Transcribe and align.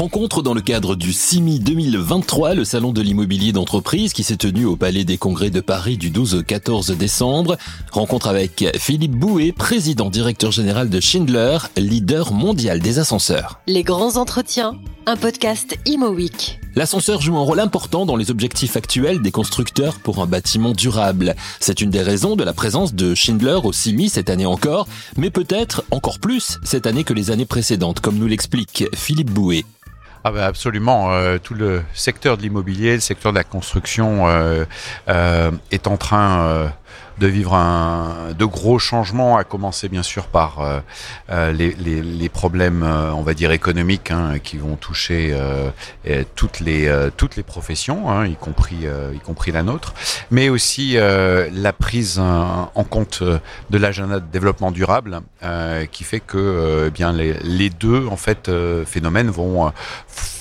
Rencontre 0.00 0.40
dans 0.40 0.54
le 0.54 0.62
cadre 0.62 0.96
du 0.96 1.12
CIMI 1.12 1.60
2023, 1.60 2.54
le 2.54 2.64
salon 2.64 2.90
de 2.90 3.02
l'immobilier 3.02 3.52
d'entreprise 3.52 4.14
qui 4.14 4.22
s'est 4.22 4.38
tenu 4.38 4.64
au 4.64 4.74
Palais 4.74 5.04
des 5.04 5.18
Congrès 5.18 5.50
de 5.50 5.60
Paris 5.60 5.98
du 5.98 6.08
12 6.08 6.36
au 6.36 6.42
14 6.42 6.96
décembre. 6.96 7.58
Rencontre 7.92 8.28
avec 8.28 8.64
Philippe 8.78 9.12
Bouet, 9.12 9.52
président 9.52 10.08
directeur 10.08 10.52
général 10.52 10.88
de 10.88 11.00
Schindler, 11.00 11.58
leader 11.76 12.32
mondial 12.32 12.80
des 12.80 12.98
ascenseurs. 12.98 13.60
Les 13.66 13.82
grands 13.82 14.16
entretiens, 14.16 14.78
un 15.06 15.16
podcast 15.16 15.78
Imo 15.86 16.10
Week. 16.10 16.60
L'ascenseur 16.74 17.20
joue 17.20 17.36
un 17.36 17.42
rôle 17.42 17.60
important 17.60 18.06
dans 18.06 18.16
les 18.16 18.30
objectifs 18.30 18.76
actuels 18.76 19.22
des 19.22 19.30
constructeurs 19.30 19.98
pour 19.98 20.22
un 20.22 20.26
bâtiment 20.26 20.72
durable. 20.72 21.34
C'est 21.58 21.80
une 21.80 21.90
des 21.90 22.02
raisons 22.02 22.36
de 22.36 22.44
la 22.44 22.52
présence 22.52 22.94
de 22.94 23.14
Schindler 23.14 23.58
au 23.64 23.72
CIMI 23.72 24.08
cette 24.08 24.30
année 24.30 24.46
encore, 24.46 24.86
mais 25.16 25.30
peut-être 25.30 25.84
encore 25.90 26.18
plus 26.18 26.58
cette 26.62 26.86
année 26.86 27.04
que 27.04 27.14
les 27.14 27.30
années 27.30 27.46
précédentes, 27.46 28.00
comme 28.00 28.16
nous 28.16 28.26
l'explique 28.26 28.84
Philippe 28.94 29.30
Bouet. 29.30 29.64
Ah 30.22 30.32
ben 30.32 30.42
absolument. 30.42 31.12
Euh, 31.12 31.38
tout 31.42 31.54
le 31.54 31.82
secteur 31.94 32.36
de 32.36 32.42
l'immobilier, 32.42 32.94
le 32.94 33.00
secteur 33.00 33.32
de 33.32 33.38
la 33.38 33.44
construction 33.44 34.28
euh, 34.28 34.64
euh, 35.08 35.50
est 35.70 35.86
en 35.86 35.96
train 35.96 36.70
de 37.20 37.26
vivre 37.26 37.54
un, 37.54 38.32
de 38.36 38.44
gros 38.44 38.78
changements, 38.78 39.36
à 39.36 39.44
commencer 39.44 39.88
bien 39.88 40.02
sûr 40.02 40.26
par 40.26 40.60
euh, 40.60 40.80
euh, 41.30 41.52
les, 41.52 41.72
les, 41.74 42.28
problèmes, 42.28 42.82
euh, 42.82 43.12
on 43.12 43.22
va 43.22 43.34
dire 43.34 43.52
économiques, 43.52 44.10
hein, 44.10 44.38
qui 44.42 44.56
vont 44.56 44.76
toucher 44.76 45.36
toutes 46.34 46.60
les 46.60 47.42
professions, 47.46 48.10
hein, 48.10 48.26
y 48.26 48.36
compris 48.36 48.86
y 49.14 49.18
compris 49.18 49.52
la 49.52 49.62
nôtre, 49.62 49.94
mais 50.30 50.48
aussi 50.48 50.94
la 50.94 51.72
prise 51.72 52.18
en 52.18 52.84
compte 52.88 53.22
de 53.22 53.78
l'agenda 53.78 54.20
de 54.20 54.26
développement 54.32 54.70
durable, 54.70 55.20
qui 55.92 56.04
fait 56.04 56.20
que 56.20 56.86
eh 56.86 56.90
bien 56.90 57.12
les, 57.12 57.34
les, 57.42 57.70
deux 57.70 58.06
en 58.06 58.16
fait 58.16 58.50
phénomènes 58.86 59.30
vont 59.30 59.72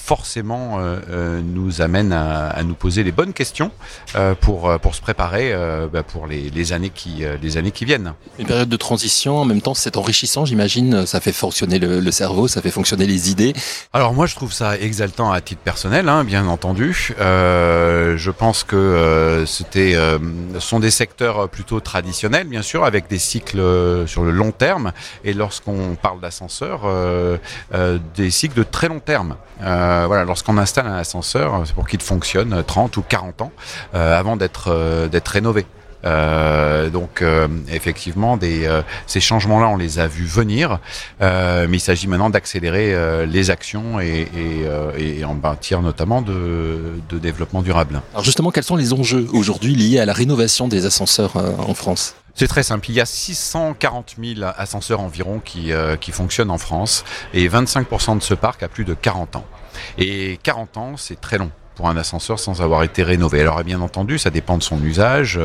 forcément 0.10 0.80
euh, 0.80 0.98
euh, 1.12 1.42
nous 1.44 1.82
amène 1.82 2.14
à, 2.14 2.48
à, 2.48 2.64
nous 2.64 2.74
poser 2.74 3.04
les 3.04 3.12
bonnes 3.12 3.32
questions 3.32 3.70
euh, 4.16 4.34
pour, 4.34 4.80
pour 4.80 4.96
se 4.96 5.02
préparer 5.02 5.54
bah, 5.94 6.02
pour 6.02 6.26
les, 6.26 6.50
les, 6.50 6.74
années 6.74 6.90
qui, 6.90 7.24
les 7.40 7.58
années 7.58 7.70
qui 7.70 7.86
viennent. 7.86 8.14
Une 8.40 8.48
période 8.48 8.70
de 8.70 8.76
transition, 8.76 9.38
en 9.38 9.46
même 9.46 9.62
temps 9.62 9.76
c'est 9.76 9.98
enrichissant 9.98 10.46
j'imagine, 10.46 11.06
ça 11.06 11.20
fait 11.20 11.32
fonctionner 11.32 11.78
le, 11.78 12.00
le, 12.00 12.12
cerveau, 12.12 12.48
ça 12.48 12.60
fait 12.64 12.72
fonctionner 12.72 13.06
les 13.06 13.30
idées. 13.30 13.54
Alors 13.94 14.16
moi 14.16 14.26
je 14.26 14.34
trouve 14.34 14.52
ça 14.52 14.80
exaltant 14.80 15.32
à 15.32 15.42
titre 15.42 15.62
personnel, 15.62 16.10
hein, 16.10 16.24
bien 16.24 16.48
entendu. 16.48 17.14
Euh, 17.20 18.18
je 18.18 18.32
pense 18.32 18.64
que 18.64 18.76
euh, 18.76 19.46
c'était 19.46 19.94
euh, 19.94 20.18
sont 20.58 20.80
des 20.80 20.90
secteurs 20.90 21.50
plutôt 21.50 21.82
traditionnels, 21.82 22.48
bien 22.48 22.64
sûr, 22.64 22.84
avec 22.84 23.08
des 23.10 23.20
cycles 23.20 23.62
sur 24.08 24.24
le 24.24 24.32
long 24.32 24.52
terme. 24.52 24.92
Et 25.24 25.34
lorsqu'on 25.34 25.96
parle 26.02 26.20
d'ascenseur, 26.20 26.82
des 28.16 28.32
cycles 28.32 28.58
de 28.58 28.64
très 28.64 28.88
long 28.88 29.00
terme. 29.00 29.36
Euh, 29.62 29.99
voilà, 30.08 30.26
lorsqu'on 30.26 30.58
installe 30.58 30.88
un 30.88 30.96
ascenseur, 30.96 31.64
c'est 31.66 31.74
pour 31.74 31.88
qu'il 31.88 32.02
fonctionne 32.02 32.64
30 32.66 32.98
ou 32.98 33.02
40 33.02 33.42
ans 33.42 33.52
euh, 33.94 34.18
avant 34.18 34.38
d'être 34.38 34.68
euh, 34.70 35.08
d'être 35.08 35.28
rénové. 35.30 35.66
Euh, 36.06 36.90
donc 36.90 37.22
effectivement, 37.70 38.38
des, 38.38 38.70
ces 39.06 39.20
changements-là, 39.20 39.68
on 39.68 39.76
les 39.76 40.00
a 40.00 40.08
vus 40.08 40.28
venir, 40.28 40.80
mais 41.20 41.68
il 41.74 41.82
s'agit 41.82 42.08
maintenant 42.08 42.30
d'accélérer 42.30 43.26
les 43.28 43.50
actions 43.50 44.00
et, 44.00 44.26
et, 44.98 45.20
et, 45.20 45.26
en 45.26 45.36
bâtir 45.36 45.82
notamment 45.82 46.22
de, 46.22 47.02
de, 47.10 47.20
développement 47.20 47.62
durable. 47.62 48.02
Alors 48.14 48.24
justement, 48.24 48.52
quels 48.52 48.64
sont 48.64 48.78
les 48.78 48.94
enjeux 48.94 49.28
aujourd'hui 49.34 49.76
liés 49.76 50.00
à 50.00 50.06
la 50.06 50.14
rénovation 50.14 50.70
des 50.70 50.86
ascenseurs 50.86 51.36
en 51.36 51.74
France? 51.74 52.16
C'est 52.34 52.48
très 52.48 52.64
simple. 52.64 52.90
Il 52.90 52.96
y 52.96 53.02
a 53.02 53.06
640 53.06 54.16
000 54.24 54.50
ascenseurs 54.58 55.02
environ 55.02 55.42
qui, 55.44 55.74
qui 56.00 56.12
fonctionnent 56.14 56.52
en 56.52 56.58
France 56.58 57.04
et 57.34 57.50
25% 57.50 58.20
de 58.20 58.24
ce 58.24 58.36
parc 58.36 58.64
a 58.64 58.70
plus 58.70 58.86
de 58.86 58.94
40 58.94 59.36
ans. 59.36 59.46
Et 59.98 60.40
40 60.44 60.78
ans, 60.78 60.98
c'est 60.98 61.20
très 61.20 61.38
long 61.38 61.52
pour 61.80 61.88
un 61.88 61.96
ascenseur 61.96 62.40
sans 62.40 62.62
avoir 62.62 62.84
été 62.84 63.04
rénové. 63.04 63.40
Alors 63.40 63.64
bien 63.64 63.80
entendu, 63.80 64.18
ça 64.18 64.30
dépend 64.30 64.58
de 64.58 64.64
son 64.64 64.84
usage 64.84 65.40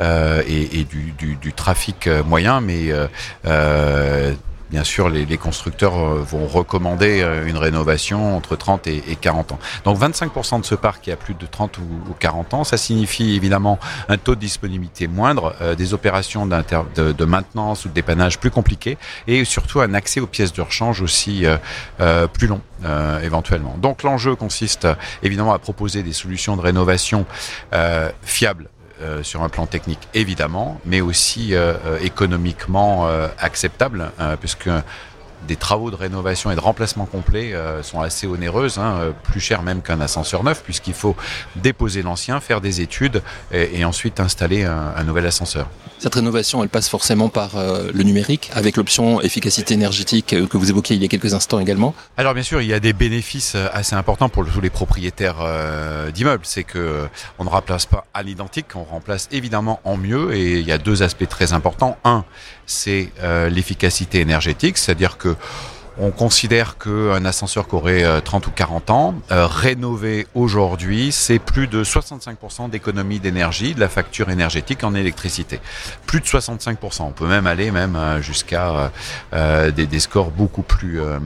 euh, 0.00 0.42
et, 0.46 0.84
du, 0.84 1.52
trafic 1.52 2.08
moyen, 2.24 2.60
mais 2.60 2.92
euh, 2.92 3.08
euh 3.46 4.32
bien 4.72 4.84
sûr, 4.84 5.10
les, 5.10 5.36
constructeurs 5.36 5.98
euh, 5.98 6.22
vont 6.22 6.46
recommander 6.46 7.20
euh, 7.20 7.46
une 7.46 7.58
rénovation 7.58 8.36
entre 8.36 8.56
30 8.56 8.86
et, 8.86 9.02
et 9.08 9.16
40 9.16 9.52
ans. 9.52 9.58
Donc 9.84 9.98
25% 9.98 10.60
de 10.60 10.64
ce 10.64 10.74
parc 10.74 11.02
qui 11.02 11.12
a 11.12 11.16
plus 11.16 11.34
de 11.34 11.46
30 11.46 11.78
ou, 11.78 11.82
ou, 12.08 12.14
40 12.18 12.54
ans, 12.54 12.64
ça 12.64 12.78
signifie 12.78 13.36
évidemment 13.36 13.78
un 14.08 14.16
taux 14.16 14.34
de 14.34 14.40
disponibilité 14.40 15.06
moindre, 15.08 15.54
euh, 15.60 15.74
des 15.74 15.92
opérations 15.92 16.46
de, 16.46 17.24
maintenance 17.24 17.84
ou 17.84 17.88
de 17.88 17.94
dépannage 17.94 18.38
plus 18.38 18.50
compliquées 18.50 18.96
et 19.26 19.44
surtout 19.44 19.80
un 19.80 19.92
accès 19.92 20.20
aux 20.20 20.26
pièces 20.26 20.52
de 20.54 20.62
rechange 20.62 21.02
aussi 21.02 21.44
plus 22.32 22.46
long 22.46 22.60
éventuellement. 23.22 23.76
Donc 23.78 24.02
l'enjeu 24.02 24.34
consiste 24.34 24.88
évidemment 25.22 25.52
à 25.52 25.58
proposer 25.58 26.02
des 26.02 26.12
solutions 26.12 26.56
de 26.56 26.62
rénovation 26.62 27.26
fiables 28.22 28.68
euh, 29.02 29.22
sur 29.22 29.42
un 29.42 29.48
plan 29.48 29.66
technique 29.66 30.08
évidemment, 30.14 30.80
mais 30.84 31.00
aussi 31.00 31.54
euh, 31.54 31.74
euh 31.86 31.98
économiquement 32.02 33.06
acceptable, 33.38 34.10
puisque 34.40 34.68
des 35.46 35.56
travaux 35.56 35.90
de 35.90 35.96
rénovation 35.96 36.50
et 36.50 36.54
de 36.54 36.60
remplacement 36.60 37.06
complet 37.06 37.54
euh, 37.54 37.82
sont 37.82 38.00
assez 38.00 38.26
onéreuses, 38.26 38.78
hein, 38.78 38.98
euh, 39.00 39.12
plus 39.22 39.40
cher 39.40 39.62
même 39.62 39.82
qu'un 39.82 40.00
ascenseur 40.00 40.44
neuf, 40.44 40.62
puisqu'il 40.62 40.94
faut 40.94 41.16
déposer 41.56 42.02
l'ancien, 42.02 42.40
faire 42.40 42.60
des 42.60 42.80
études 42.80 43.22
et, 43.52 43.80
et 43.80 43.84
ensuite 43.84 44.20
installer 44.20 44.64
un, 44.64 44.92
un, 44.96 45.04
nouvel 45.04 45.26
ascenseur. 45.26 45.68
Cette 45.98 46.14
rénovation, 46.14 46.62
elle 46.62 46.68
passe 46.68 46.88
forcément 46.88 47.28
par 47.28 47.56
euh, 47.56 47.90
le 47.92 48.02
numérique, 48.02 48.50
avec 48.54 48.76
l'option 48.76 49.20
efficacité 49.20 49.74
énergétique 49.74 50.32
euh, 50.32 50.46
que 50.46 50.56
vous 50.56 50.70
évoquiez 50.70 50.96
il 50.96 51.02
y 51.02 51.04
a 51.04 51.08
quelques 51.08 51.34
instants 51.34 51.60
également 51.60 51.94
Alors 52.16 52.34
bien 52.34 52.42
sûr, 52.42 52.60
il 52.60 52.68
y 52.68 52.74
a 52.74 52.80
des 52.80 52.92
bénéfices 52.92 53.54
assez 53.54 53.94
importants 53.94 54.28
pour 54.28 54.44
tous 54.46 54.60
les 54.60 54.70
propriétaires 54.70 55.36
d'immeubles. 56.12 56.44
C'est 56.44 56.64
que 56.64 57.06
on 57.38 57.44
ne 57.44 57.48
remplace 57.48 57.86
pas 57.86 58.04
à 58.14 58.22
l'identique, 58.22 58.66
on 58.74 58.84
remplace 58.84 59.28
évidemment 59.32 59.80
en 59.84 59.96
mieux, 59.96 60.34
et 60.34 60.58
il 60.58 60.66
y 60.66 60.72
a 60.72 60.78
deux 60.78 61.02
aspects 61.02 61.28
très 61.28 61.52
importants. 61.52 61.96
Un, 62.04 62.24
c'est 62.66 63.10
l'efficacité 63.50 64.20
énergétique, 64.20 64.78
c'est-à-dire 64.78 65.18
que 65.18 65.31
que 65.34 65.81
on 66.02 66.10
considère 66.10 66.78
qu'un 66.78 67.24
ascenseur 67.24 67.68
qui 67.68 67.76
aurait 67.76 68.20
30 68.22 68.48
ou 68.48 68.50
40 68.50 68.90
ans, 68.90 69.14
euh, 69.30 69.46
rénové 69.46 70.26
aujourd'hui, 70.34 71.12
c'est 71.12 71.38
plus 71.38 71.68
de 71.68 71.84
65% 71.84 72.68
d'économie 72.68 73.20
d'énergie, 73.20 73.72
de 73.72 73.80
la 73.80 73.88
facture 73.88 74.28
énergétique 74.28 74.82
en 74.82 74.96
électricité. 74.96 75.60
Plus 76.06 76.18
de 76.18 76.24
65%. 76.24 77.02
On 77.02 77.12
peut 77.12 77.28
même 77.28 77.46
aller 77.46 77.70
même 77.70 77.96
jusqu'à 78.20 78.90
euh, 79.32 79.70
des, 79.70 79.86
des, 79.86 80.00
scores 80.00 80.32
beaucoup 80.32 80.62
plus 80.62 81.00
euh, 81.00 81.20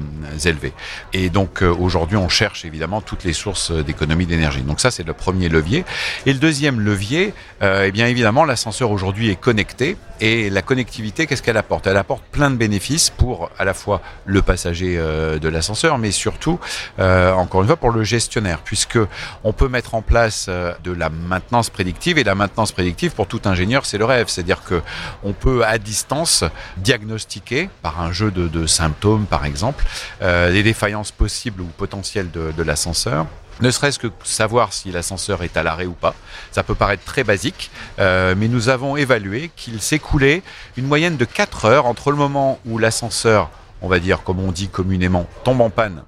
élevés. 0.44 0.74
Et 1.14 1.30
donc 1.30 1.62
aujourd'hui, 1.62 2.18
on 2.18 2.28
cherche 2.28 2.66
évidemment 2.66 3.00
toutes 3.00 3.24
les 3.24 3.32
sources 3.32 3.70
d'économie 3.70 4.26
d'énergie. 4.26 4.60
Donc 4.60 4.80
ça, 4.80 4.90
c'est 4.90 5.06
le 5.06 5.14
premier 5.14 5.48
levier. 5.48 5.86
Et 6.26 6.34
le 6.34 6.38
deuxième 6.38 6.80
levier, 6.80 7.32
eh 7.62 7.90
bien 7.92 8.08
évidemment, 8.08 8.44
l'ascenseur 8.44 8.90
aujourd'hui 8.90 9.30
est 9.30 9.40
connecté. 9.40 9.96
Et 10.20 10.48
la 10.48 10.62
connectivité, 10.62 11.26
qu'est-ce 11.26 11.42
qu'elle 11.42 11.58
apporte? 11.58 11.86
Elle 11.86 11.96
apporte 11.96 12.22
plein 12.32 12.50
de 12.50 12.56
bénéfices 12.56 13.10
pour 13.10 13.50
à 13.58 13.64
la 13.64 13.74
fois 13.74 14.00
le 14.24 14.40
passage 14.40 14.65
euh, 14.66 15.38
de 15.38 15.48
l'ascenseur, 15.48 15.98
mais 15.98 16.10
surtout, 16.10 16.58
euh, 16.98 17.32
encore 17.32 17.62
une 17.62 17.66
fois, 17.66 17.76
pour 17.76 17.90
le 17.90 18.04
gestionnaire, 18.04 18.60
puisque 18.64 18.98
on 19.44 19.52
peut 19.52 19.68
mettre 19.68 19.94
en 19.94 20.02
place 20.02 20.46
euh, 20.48 20.72
de 20.84 20.92
la 20.92 21.10
maintenance 21.10 21.70
prédictive 21.70 22.18
et 22.18 22.24
la 22.24 22.34
maintenance 22.34 22.72
prédictive 22.72 23.12
pour 23.12 23.26
tout 23.26 23.42
ingénieur, 23.44 23.86
c'est 23.86 23.98
le 23.98 24.04
rêve, 24.04 24.28
c'est-à-dire 24.28 24.62
que 24.64 24.82
on 25.22 25.32
peut 25.32 25.64
à 25.64 25.78
distance 25.78 26.44
diagnostiquer 26.78 27.68
par 27.82 28.00
un 28.00 28.12
jeu 28.12 28.30
de, 28.30 28.66
symptômes, 28.66 29.26
par 29.26 29.44
exemple, 29.44 29.84
les 30.20 30.62
défaillances 30.62 31.12
possibles 31.12 31.62
ou 31.62 31.66
potentielles 31.66 32.30
de, 32.30 32.62
l'ascenseur 32.62 33.26
ne 33.60 33.70
serait-ce 33.70 33.98
que 33.98 34.08
savoir 34.22 34.72
si 34.72 34.90
l'ascenseur 34.90 35.42
est 35.42 35.56
à 35.56 35.62
l'arrêt 35.62 35.86
ou 35.86 35.92
pas. 35.92 36.14
Ça 36.50 36.62
peut 36.62 36.74
paraître 36.74 37.04
très 37.04 37.24
basique, 37.24 37.70
mais 37.98 38.48
nous 38.48 38.68
avons 38.68 38.96
évalué 38.96 39.50
qu'il 39.56 39.80
s'écoulait 39.80 40.42
une 40.76 40.86
moyenne 40.86 41.16
de 41.16 41.24
4 41.24 41.64
heures 41.66 41.86
entre 41.86 42.10
le 42.10 42.16
moment 42.16 42.58
où 42.66 42.78
l'ascenseur 42.78 43.50
on 43.82 43.88
va 43.88 43.98
dire, 43.98 44.22
comme 44.22 44.40
on 44.40 44.52
dit 44.52 44.68
communément, 44.68 45.26
tombe 45.44 45.60
en 45.60 45.70
panne 45.70 46.02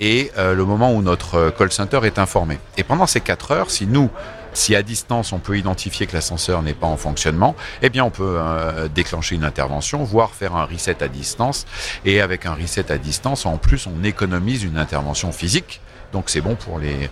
et 0.00 0.32
euh, 0.38 0.54
le 0.54 0.64
moment 0.64 0.92
où 0.92 1.02
notre 1.02 1.34
euh, 1.36 1.50
call 1.50 1.70
center 1.70 2.00
est 2.04 2.18
informé. 2.18 2.58
Et 2.76 2.82
pendant 2.82 3.06
ces 3.06 3.20
quatre 3.20 3.52
heures, 3.52 3.70
si 3.70 3.86
nous, 3.86 4.10
si 4.52 4.74
à 4.74 4.82
distance 4.82 5.32
on 5.32 5.38
peut 5.38 5.58
identifier 5.58 6.06
que 6.06 6.14
l'ascenseur 6.14 6.62
n'est 6.62 6.74
pas 6.74 6.86
en 6.86 6.96
fonctionnement, 6.96 7.54
eh 7.82 7.90
bien 7.90 8.04
on 8.04 8.10
peut 8.10 8.38
euh, 8.38 8.88
déclencher 8.88 9.36
une 9.36 9.44
intervention, 9.44 10.02
voire 10.02 10.30
faire 10.30 10.56
un 10.56 10.64
reset 10.64 11.02
à 11.02 11.08
distance. 11.08 11.66
Et 12.04 12.20
avec 12.20 12.46
un 12.46 12.54
reset 12.54 12.90
à 12.90 12.98
distance, 12.98 13.46
en 13.46 13.58
plus, 13.58 13.86
on 13.86 14.02
économise 14.02 14.64
une 14.64 14.78
intervention 14.78 15.30
physique. 15.30 15.80
Donc 16.12 16.24
c'est 16.28 16.40
bon 16.40 16.56
pour 16.56 16.80
les 16.80 17.08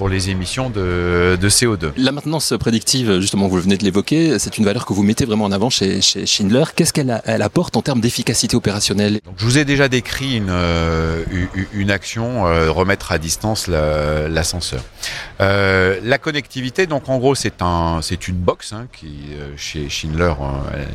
pour 0.00 0.08
les 0.08 0.30
émissions 0.30 0.70
de, 0.70 1.36
CO2. 1.42 1.90
La 1.98 2.10
maintenance 2.10 2.54
prédictive, 2.58 3.20
justement, 3.20 3.48
vous 3.48 3.60
venez 3.60 3.76
de 3.76 3.84
l'évoquer, 3.84 4.38
c'est 4.38 4.56
une 4.56 4.64
valeur 4.64 4.86
que 4.86 4.94
vous 4.94 5.02
mettez 5.02 5.26
vraiment 5.26 5.44
en 5.44 5.52
avant 5.52 5.68
chez, 5.68 6.00
chez 6.00 6.24
Schindler. 6.24 6.64
Qu'est-ce 6.74 6.94
qu'elle 6.94 7.20
elle 7.26 7.42
apporte 7.42 7.76
en 7.76 7.82
termes 7.82 8.00
d'efficacité 8.00 8.56
opérationnelle? 8.56 9.20
Je 9.36 9.44
vous 9.44 9.58
ai 9.58 9.66
déjà 9.66 9.88
décrit 9.88 10.38
une, 10.38 10.48
euh, 10.48 11.22
une 11.74 11.90
action, 11.90 12.46
euh, 12.46 12.70
remettre 12.70 13.12
à 13.12 13.18
distance 13.18 13.68
l'ascenseur. 13.68 14.80
Euh, 15.42 16.00
la 16.02 16.16
connectivité, 16.16 16.86
donc 16.86 17.10
en 17.10 17.18
gros, 17.18 17.34
c'est 17.34 17.60
un, 17.60 18.00
c'est 18.00 18.26
une 18.26 18.36
box 18.36 18.72
hein, 18.72 18.86
qui, 18.90 19.34
chez 19.58 19.90
Schindler, 19.90 20.32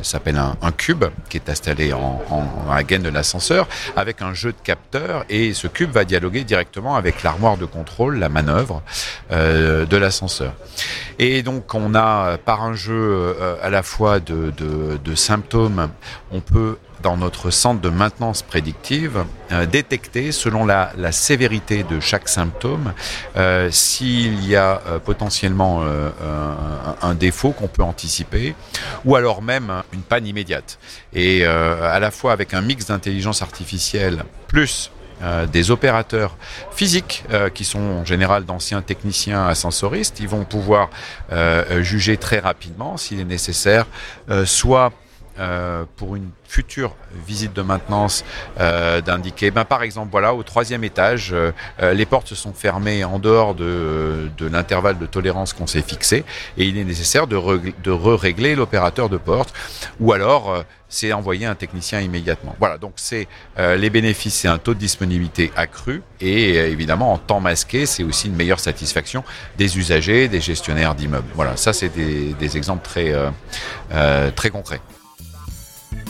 s'appelle 0.01 0.37
un, 0.37 0.57
un, 0.63 0.71
cube 0.71 1.05
qui 1.29 1.37
est 1.37 1.47
installé 1.47 1.93
en, 1.93 2.23
en, 2.31 2.81
gaine 2.81 3.03
de 3.03 3.09
l'ascenseur 3.09 3.67
avec 3.95 4.23
un 4.23 4.33
jeu 4.33 4.51
de 4.51 4.57
capteurs 4.63 5.25
et 5.29 5.53
ce 5.53 5.67
cube 5.67 5.91
va 5.91 6.05
dialoguer 6.05 6.43
directement 6.43 6.95
avec 6.95 7.21
l'armoire 7.21 7.57
de 7.57 7.65
contrôle, 7.65 8.17
la 8.17 8.29
manœuvre 8.29 8.81
de 9.31 9.97
l'ascenseur. 9.97 10.53
Et 11.19 11.43
donc 11.43 11.73
on 11.73 11.95
a 11.95 12.37
par 12.37 12.63
un 12.63 12.73
jeu 12.73 12.93
euh, 12.95 13.55
à 13.61 13.69
la 13.69 13.83
fois 13.83 14.19
de, 14.19 14.51
de, 14.51 15.15
symptômes, 15.15 15.89
on 16.31 16.41
peut 16.41 16.77
dans 17.01 17.15
notre 17.17 17.51
centre 17.51 17.81
de 17.81 17.89
maintenance 17.89 18.41
prédictive, 18.41 19.25
euh, 19.51 19.65
détecter 19.65 20.31
selon 20.31 20.65
la, 20.65 20.91
la, 20.97 21.11
sévérité 21.11 21.83
de 21.83 21.99
chaque 21.99 22.27
symptôme 22.27 22.93
euh, 23.37 23.69
s'il 23.71 24.43
y 24.45 24.55
a 24.55 24.81
euh, 24.87 24.99
potentiellement 24.99 25.81
euh, 25.83 26.09
un, 27.01 27.13
défaut 27.13 27.51
qu'on 27.51 27.67
peut 27.67 27.83
anticiper 27.83 28.55
ou 29.05 29.15
alors 29.15 29.41
même 29.41 29.71
une 29.93 30.01
panne 30.01 30.25
immédiate. 30.27 30.79
Et 31.13 31.45
à 31.45 31.99
la 31.99 32.11
fois 32.11 32.33
avec 32.33 32.53
un 32.53 32.61
mix 32.61 32.87
d'intelligence 32.87 33.41
artificielle 33.41 34.25
plus 34.47 34.91
euh, 35.21 35.45
des 35.45 35.71
opérateurs 35.71 36.35
physiques 36.71 37.23
euh, 37.31 37.49
qui 37.49 37.63
sont 37.63 37.79
en 37.79 38.05
général 38.05 38.43
d'anciens 38.43 38.81
techniciens 38.81 39.47
ascensoristes. 39.47 40.19
Ils 40.19 40.27
vont 40.27 40.43
pouvoir 40.43 40.89
euh, 41.31 41.81
juger 41.83 42.17
très 42.17 42.39
rapidement 42.39 42.97
s'il 42.97 43.21
est 43.21 43.25
nécessaire, 43.25 43.85
soit 44.45 44.91
pour 45.97 46.15
une 46.15 46.29
future 46.47 46.95
visite 47.27 47.53
de 47.53 47.61
maintenance 47.61 48.23
euh, 48.59 49.01
d'indiquer, 49.01 49.51
ben, 49.51 49.65
par 49.65 49.83
exemple, 49.83 50.09
voilà, 50.11 50.33
au 50.33 50.43
troisième 50.43 50.83
étage, 50.83 51.31
euh, 51.33 51.51
euh, 51.81 51.93
les 51.93 52.05
portes 52.05 52.27
se 52.27 52.35
sont 52.35 52.53
fermées 52.53 53.03
en 53.03 53.19
dehors 53.19 53.55
de, 53.55 54.29
l'intervalle 54.39 54.97
de 54.97 55.05
tolérance 55.05 55.53
qu'on 55.53 55.67
s'est 55.67 55.81
fixé 55.81 56.23
et 56.57 56.65
il 56.65 56.77
est 56.77 56.83
nécessaire 56.83 57.27
de, 57.27 57.35
re-régler 57.35 58.55
l'opérateur 58.55 59.09
de 59.09 59.17
porte 59.17 59.53
ou 59.99 60.13
alors 60.13 60.63
c'est 60.87 61.11
envoyer 61.13 61.45
un 61.45 61.55
technicien 61.55 61.99
immédiatement. 61.99 62.55
Voilà, 62.59 62.77
donc 62.77 62.93
c'est 62.95 63.27
les 63.57 63.89
bénéfices, 63.89 64.35
c'est 64.35 64.47
un 64.47 64.57
taux 64.57 64.73
de 64.73 64.79
disponibilité 64.79 65.51
accru 65.55 66.03
et 66.21 66.55
évidemment 66.55 67.13
en 67.13 67.17
temps 67.17 67.39
masqué, 67.39 67.85
c'est 67.85 68.03
aussi 68.03 68.27
une 68.27 68.35
meilleure 68.35 68.59
satisfaction 68.59 69.23
des 69.57 69.77
usagers, 69.77 70.27
des 70.27 70.41
gestionnaires 70.41 70.95
d'immeubles. 70.95 71.27
Voilà, 71.33 71.57
ça 71.57 71.73
c'est 71.73 71.89
des, 71.89 72.57
exemples 72.57 72.87
très 72.87 74.49
concrets. 74.49 74.81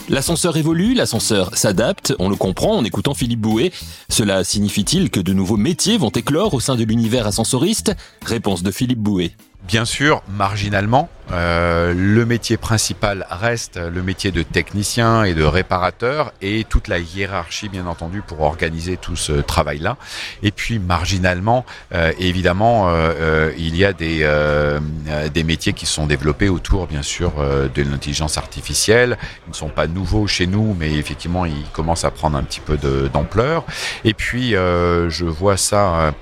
L'ascenseur 0.08 0.56
évolue, 0.56 0.94
l'ascenseur 0.94 1.56
s'adapte, 1.56 2.14
on 2.20 2.28
le 2.28 2.36
comprend 2.36 2.76
en 2.76 2.84
écoutant 2.84 3.12
Philippe 3.12 3.40
Bouet. 3.40 3.72
Cela 4.08 4.44
signifie-t-il 4.44 5.10
que 5.10 5.18
de 5.18 5.32
nouveaux 5.32 5.56
métiers 5.56 5.98
vont 5.98 6.10
éclore 6.10 6.54
au 6.54 6.60
sein 6.60 6.76
de 6.76 6.84
l'univers 6.84 7.26
ascensoriste? 7.26 7.92
Réponse 8.24 8.62
de 8.62 8.70
Philippe 8.70 9.00
Bouet. 9.00 9.32
Bien 9.66 9.84
sûr, 9.84 10.22
marginalement, 10.28 11.08
euh, 11.32 11.92
le 11.96 12.24
métier 12.24 12.56
principal 12.56 13.26
reste 13.30 13.78
le 13.78 14.02
métier 14.02 14.30
de 14.30 14.42
technicien 14.42 15.24
et 15.24 15.34
de 15.34 15.42
réparateur 15.42 16.32
et 16.40 16.64
toute 16.64 16.88
la 16.88 16.98
hiérarchie, 16.98 17.68
bien 17.68 17.86
entendu, 17.86 18.22
pour 18.22 18.42
organiser 18.42 18.96
tout 18.96 19.16
ce 19.16 19.32
travail-là. 19.32 19.96
Et 20.42 20.50
puis, 20.50 20.78
marginalement, 20.78 21.64
euh, 21.94 22.12
évidemment, 22.18 22.88
euh, 22.88 23.52
il 23.58 23.76
y 23.76 23.84
a 23.84 23.92
des, 23.92 24.26
des 25.32 25.44
métiers 25.44 25.72
qui 25.72 25.86
sont 25.86 26.06
développés 26.06 26.48
autour, 26.48 26.86
bien 26.86 27.02
sûr, 27.02 27.32
de 27.74 27.82
l'intelligence 27.82 28.38
artificielle. 28.38 29.18
Ils 29.46 29.50
ne 29.50 29.54
sont 29.54 29.68
pas 29.68 29.86
nouveaux 29.86 30.26
chez 30.26 30.46
nous, 30.46 30.76
mais 30.78 30.94
effectivement, 30.94 31.44
ils 31.44 31.64
commencent 31.72 32.04
à 32.04 32.10
prendre 32.10 32.36
un 32.36 32.42
petit 32.42 32.60
peu 32.60 32.76
d'ampleur. 33.12 33.64
Et 34.04 34.14
puis, 34.14 34.50
je 34.50 35.24
vois 35.24 35.56
ça 35.56 36.14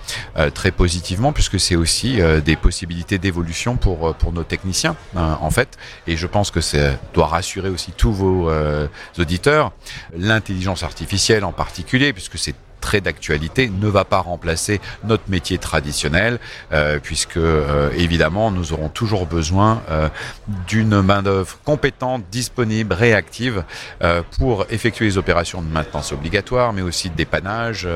très 0.54 0.70
positivement 0.70 1.32
puisque 1.32 1.60
c'est 1.60 1.76
aussi 1.76 2.20
des 2.44 2.56
possibilités 2.56 3.18
d'évolution 3.18 3.76
pour, 3.76 4.14
pour 4.14 4.32
nos 4.32 4.44
techniciens. 4.44 4.93
Euh, 5.16 5.34
en 5.40 5.50
fait, 5.50 5.78
et 6.06 6.16
je 6.16 6.26
pense 6.26 6.50
que 6.50 6.60
ça 6.60 6.92
doit 7.12 7.26
rassurer 7.26 7.68
aussi 7.68 7.92
tous 7.92 8.12
vos 8.12 8.50
euh, 8.50 8.86
auditeurs, 9.18 9.72
l'intelligence 10.16 10.82
artificielle 10.82 11.44
en 11.44 11.52
particulier, 11.52 12.12
puisque 12.12 12.38
c'est 12.38 12.54
très 12.80 13.00
d'actualité, 13.00 13.70
ne 13.70 13.88
va 13.88 14.04
pas 14.04 14.18
remplacer 14.18 14.78
notre 15.04 15.22
métier 15.28 15.56
traditionnel, 15.56 16.38
euh, 16.72 16.98
puisque 17.02 17.38
euh, 17.38 17.90
évidemment 17.96 18.50
nous 18.50 18.74
aurons 18.74 18.90
toujours 18.90 19.26
besoin 19.26 19.80
d'une 20.66 21.00
main 21.00 21.22
d'œuvre 21.22 21.56
compétente, 21.64 22.24
disponible, 22.30 22.92
réactive 22.92 23.64
pour 24.38 24.66
effectuer 24.70 25.06
les 25.06 25.18
opérations 25.18 25.62
de 25.62 25.68
maintenance 25.68 26.12
obligatoire, 26.12 26.72
mais 26.72 26.82
aussi 26.82 27.08
de 27.08 27.14
dépannage 27.14 27.88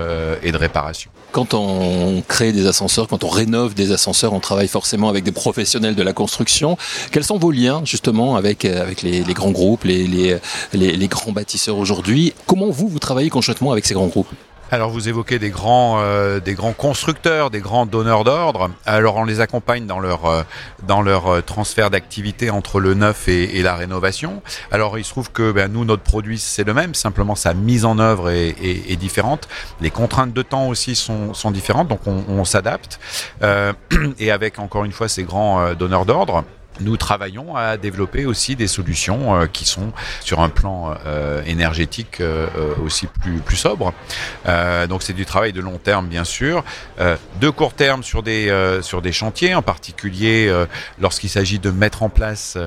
et 0.43 0.53
de 0.53 0.56
réparation. 0.56 1.11
Quand 1.33 1.55
on 1.55 2.23
crée 2.27 2.53
des 2.53 2.67
ascenseurs, 2.67 3.07
quand 3.07 3.23
on 3.23 3.29
rénove 3.29 3.75
des 3.75 3.93
ascenseurs, 3.93 4.33
on 4.33 4.41
travaille 4.41 4.69
forcément 4.69 5.09
avec 5.09 5.25
des 5.25 5.33
professionnels 5.33 5.95
de 5.95 6.03
la 6.03 6.13
construction. 6.13 6.77
Quels 7.13 7.25
sont 7.25 7.39
vos 7.39 7.51
liens 7.51 7.83
justement 7.85 8.37
avec 8.37 8.65
avec 8.65 9.03
les, 9.03 9.23
grands 9.35 9.51
groupes, 9.51 9.85
les, 9.85 10.07
les, 10.07 10.39
les, 10.73 10.97
les 10.97 11.09
grands 11.09 11.33
bâtisseurs 11.33 11.77
aujourd'hui? 11.77 12.33
Comment 12.47 12.71
vous 12.71 12.89
vous 12.89 12.99
travaillez 12.99 13.31
conjointement 13.31 13.73
avec 13.73 13.85
ces 13.87 13.95
grands 13.95 14.07
groupes? 14.07 14.29
Alors 14.70 14.91
vous 14.91 15.09
évoquez 15.09 15.38
des 15.38 15.50
grands, 15.50 15.99
euh, 16.00 16.41
des 16.41 16.55
grands 16.55 16.73
constructeurs, 16.73 17.50
des 17.50 17.61
grands 17.61 17.87
donneurs 17.87 18.25
d'ordre. 18.25 18.70
Alors 18.85 19.17
on 19.17 19.25
les 19.25 19.41
accompagne 19.41 19.87
dans 19.87 19.99
leur, 19.99 20.26
euh, 20.26 20.43
dans 20.87 21.00
leur 21.00 21.29
euh, 21.29 21.41
transfert 21.41 21.91
d'activité 21.91 22.50
entre 22.50 22.81
le 22.81 22.94
neuf 22.94 23.29
et, 23.29 23.59
et, 23.59 23.62
la 23.62 23.76
rénovation. 23.76 24.43
Alors 24.70 24.99
il 24.99 25.05
se 25.05 25.11
trouve 25.11 25.32
que 25.32 25.53
ben, 25.53 25.73
nous 25.73 25.85
notre 25.85 26.03
produit 26.03 26.38
c'est 26.38 26.65
le 26.65 26.75
même, 26.75 26.94
simplement 26.94 27.35
sa 27.35 27.55
mise 27.55 27.85
en 27.85 27.99
œuvre 27.99 28.31
est, 28.31 28.50
est, 28.62 28.93
est, 28.93 28.97
différente. 28.97 29.49
Les 29.81 29.91
contraintes 29.91 30.35
de 30.35 30.43
temps 30.43 30.69
aussi 30.69 30.94
sont, 30.94 31.32
sont 31.32 31.50
différentes, 31.50 31.88
donc 31.88 32.00
on, 32.06 32.25
on 32.29 32.44
s'adapte. 32.44 33.00
Euh, 33.43 33.73
et 34.19 34.31
avec 34.31 34.59
encore 34.59 34.85
une 34.85 34.93
fois 34.93 35.09
ces 35.09 35.23
grands 35.23 35.73
donneurs 35.75 36.05
d'ordre 36.05 36.44
nous 36.81 36.97
travaillons 36.97 37.57
à 37.57 37.77
développer 37.77 38.27
aussi 38.27 38.57
des 38.57 38.67
solutions 38.67 39.35
euh, 39.35 39.47
qui 39.47 39.65
sont 39.65 39.93
sur 40.21 40.41
un 40.41 40.49
plan 40.49 40.95
euh, 41.07 41.43
énergétique 41.47 42.21
euh, 42.21 42.47
aussi 42.85 43.07
plus, 43.07 43.39
plus 43.39 43.57
sobre. 43.57 43.93
donc 44.89 45.03
c'est 45.03 45.13
du 45.13 45.25
travail 45.25 45.53
de 45.53 45.61
long 45.61 45.79
terme 45.79 46.09
bien 46.09 46.25
sûr, 46.25 46.65
de 47.41 47.51
court 47.51 47.75
terme 47.75 48.03
sur 48.03 48.23
des, 48.23 48.79
sur 48.83 49.03
des 49.03 49.13
chantiers, 49.13 49.55
en 49.55 49.63
particulier 49.63 50.53
lorsqu'il 51.01 51.31
s'agit 51.31 51.59
de 51.59 51.71
mettre 51.71 52.03
en 52.03 52.09
place 52.09 52.59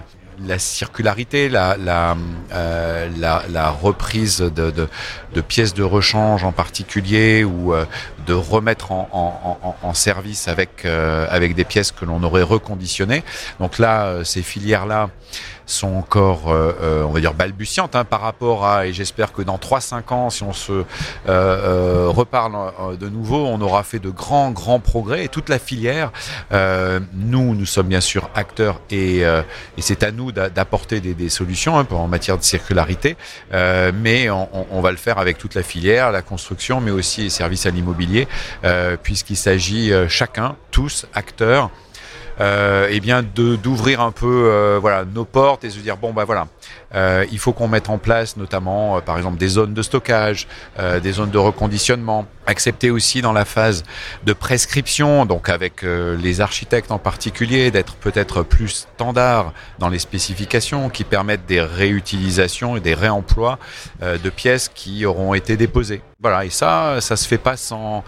la 0.46 0.60
circularité, 0.60 1.50
la, 1.50 1.78
la, 1.78 2.16
euh, 2.54 3.10
la, 3.50 3.70
reprise 3.70 4.40
de, 4.40 4.72
de, 4.72 5.42
pièces 5.42 5.74
de 5.74 5.84
rechange 5.84 6.44
en 6.44 6.52
particulier 6.52 7.44
ou 7.44 7.74
euh, 7.74 7.86
de 8.26 8.34
remettre 8.34 8.92
en, 8.92 9.78
en, 9.82 9.94
service 9.94 10.48
avec, 10.48 10.86
euh, 10.86 11.26
avec 11.30 11.56
des 11.56 11.64
pièces 11.64 11.92
que 11.92 12.06
l'on 12.06 12.24
aurait 12.24 12.44
reconditionnées. 12.44 13.24
Donc 13.60 13.80
là, 13.80 14.24
ces 14.24 14.42
filières-là 14.42 15.10
sont 15.66 15.96
encore, 15.96 16.48
on 16.48 17.12
va 17.12 17.20
dire, 17.22 17.34
balbutiantes 17.34 17.96
hein, 17.96 18.04
par 18.04 18.22
rapport 18.22 18.66
à, 18.66 18.88
et 18.88 18.94
j'espère 18.94 19.32
que 19.32 19.42
dans 19.42 19.58
3-5 19.58 20.14
ans, 20.14 20.30
si 20.30 20.44
on 20.44 20.54
se 20.54 20.84
reparle 21.26 22.98
de 22.98 23.08
nouveau, 23.08 23.46
on 23.46 23.62
aura 23.62 23.84
fait 23.84 24.00
de 24.00 24.10
grands, 24.10 24.52
grands 24.52 24.80
progrès 24.80 25.26
et 25.26 25.28
toute 25.30 25.50
la 25.50 25.60
filière, 25.60 26.12
nous, 26.52 27.56
nous 27.56 27.66
sommes 27.66 27.88
bien 27.88 28.02
sûr 28.02 28.30
acteurs 28.36 28.82
et, 28.90 29.20
et 29.20 29.82
c'est 29.82 30.04
à 30.04 30.12
nous 30.12 30.31
d'apporter 30.32 31.00
des, 31.00 31.30
solutions 31.30 31.80
hein, 31.80 31.88
en 31.92 32.08
matière 32.08 32.38
de 32.38 32.44
circularité, 32.44 33.16
mais 33.52 34.30
on, 34.30 34.50
on, 34.72 34.82
va 34.82 34.92
le 34.92 34.98
faire 34.98 35.18
avec 35.18 35.38
toute 35.38 35.56
la 35.56 35.64
filière, 35.64 36.12
la 36.12 36.22
construction, 36.22 36.82
mais 36.82 36.92
aussi 36.92 37.24
les 37.24 37.30
services 37.30 37.66
à 37.66 37.70
l'immobilier, 37.70 38.28
puisqu'il 39.04 39.38
s'agit 39.38 39.92
chacun, 40.08 40.56
tous, 40.72 41.06
acteurs, 41.14 41.70
euh, 42.42 42.88
et 42.90 43.00
bien 43.00 43.22
d'ouvrir 43.22 44.02
un 44.02 44.12
peu 44.12 44.50
euh, 44.50 44.80
voilà 44.82 45.06
nos 45.06 45.26
portes 45.26 45.64
et 45.64 45.70
se 45.70 45.80
dire 45.80 45.98
bon 45.98 46.12
bah 46.12 46.26
voilà. 46.26 46.48
Euh, 46.96 47.26
il 47.32 47.38
faut 47.40 47.54
qu'on 47.54 47.68
mette 47.68 47.90
en 47.90 48.00
place 48.00 48.36
notamment 48.36 48.98
euh, 48.98 49.02
par 49.02 49.16
exemple 49.18 49.38
des 49.38 49.48
zones 49.48 49.74
de 49.74 49.82
stockage 49.82 50.48
euh, 50.80 51.00
des 51.00 51.14
zones 51.14 51.30
de 51.30 51.38
reconditionnement 51.38 52.26
accepter 52.48 52.90
aussi 52.90 53.22
dans 53.22 53.32
la 53.32 53.46
phase 53.46 53.84
de 54.26 54.34
prescription 54.34 55.26
donc 55.26 55.48
avec 55.50 55.84
euh, 55.84 56.18
les 56.18 56.42
architectes 56.42 56.92
en 56.92 56.98
particulier 56.98 57.70
d'être 57.70 57.96
peut-être 57.96 58.44
plus 58.44 58.88
standard 58.98 59.54
dans 59.78 59.90
les 59.90 60.00
spécifications 60.00 60.90
qui 60.90 61.04
permettent 61.04 61.46
des 61.46 61.62
réutilisations 61.62 62.76
et 62.76 62.80
des 62.80 62.96
réemplois 62.96 63.60
de 64.02 64.30
pièces 64.30 64.70
qui 64.74 65.06
auront 65.06 65.34
été 65.34 65.58
déposées. 65.58 66.02
Voilà 66.20 66.46
et 66.46 66.50
ça 66.50 67.00
ça 67.00 67.16
se 67.16 67.28
fait 67.28 67.38
pas 67.38 67.56
sans 67.56 68.04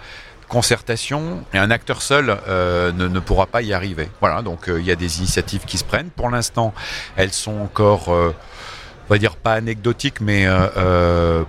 concertation 0.54 1.44
et 1.52 1.58
un 1.58 1.72
acteur 1.72 2.04
seul 2.04 2.38
euh, 2.48 2.92
ne, 2.92 3.08
ne, 3.08 3.20
pourra 3.20 3.48
pas 3.48 3.64
y 3.64 3.74
arriver. 3.74 4.08
Voilà, 4.22 4.44
donc 4.44 4.70
euh, 4.70 4.80
il 4.80 4.86
y 4.86 4.92
a 4.92 4.96
des 4.96 5.18
initiatives 5.18 5.66
qui 5.66 5.80
se 5.80 5.84
prennent. 5.84 6.12
Pour 6.12 6.30
l'instant, 6.30 6.76
elles 7.16 7.34
sont 7.34 7.60
encore 7.60 8.14
euh, 8.14 8.36
on 9.10 9.14
va 9.14 9.18
dire 9.18 9.36
pas 9.36 9.54
anecdotiques, 9.54 10.22
mais 10.22 10.48